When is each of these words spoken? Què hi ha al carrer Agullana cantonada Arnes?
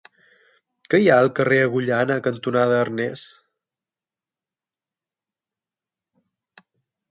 Què 0.93 0.99
hi 1.01 1.09
ha 1.09 1.17
al 1.23 1.29
carrer 1.39 1.59
Agullana 1.65 2.15
cantonada 2.29 2.81
Arnes? 2.87 3.27